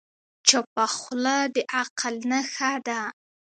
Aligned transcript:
چپه 0.47 0.85
خوله، 0.95 1.37
د 1.53 1.55
عقل 1.79 2.15
نښه 2.29 2.71
ده. 2.87 3.01